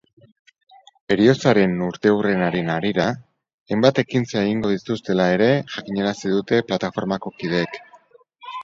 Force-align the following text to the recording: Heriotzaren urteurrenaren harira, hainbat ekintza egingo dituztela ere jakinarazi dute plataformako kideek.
Heriotzaren 1.15 1.75
urteurrenaren 1.87 2.71
harira, 2.77 3.05
hainbat 3.69 4.03
ekintza 4.05 4.41
egingo 4.47 4.73
dituztela 4.75 5.29
ere 5.37 5.53
jakinarazi 5.77 6.37
dute 6.39 6.65
plataformako 6.73 7.39
kideek. 7.43 7.81